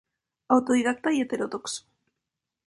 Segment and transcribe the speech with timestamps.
[0.47, 1.85] Autodidacta y heterodoxo.